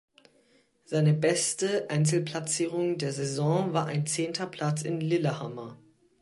Seine 0.83 1.13
beste 1.13 1.87
Einzelplatzierung 1.91 2.97
der 2.97 3.13
Saison 3.13 3.71
war 3.73 3.85
ein 3.85 4.07
zehnter 4.07 4.47
Platz 4.47 4.81
in 4.81 4.99
Lillehammer. 4.99 5.77